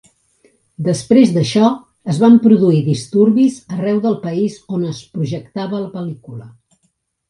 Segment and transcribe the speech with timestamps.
[0.87, 1.67] Després d'això,
[2.15, 6.55] es van produir disturbis arreu del país on es projectava la pel·lícula.